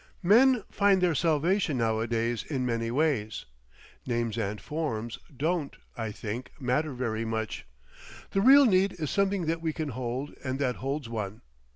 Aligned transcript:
Men 0.23 0.63
find 0.71 0.99
their 0.99 1.13
salvation 1.13 1.77
nowadays 1.77 2.43
in 2.43 2.65
many 2.65 2.89
ways. 2.89 3.45
Names 4.07 4.35
and 4.35 4.59
forms 4.59 5.19
don't, 5.37 5.75
I 5.95 6.11
think, 6.11 6.51
matter 6.59 6.91
very 6.93 7.23
much; 7.23 7.67
the 8.31 8.41
real 8.41 8.65
need 8.65 8.93
is 8.93 9.11
something 9.11 9.45
that 9.45 9.61
we 9.61 9.73
can 9.73 9.89
hold 9.89 10.33
and 10.43 10.57
that 10.57 10.77
holds 10.77 11.07
one. 11.07 11.41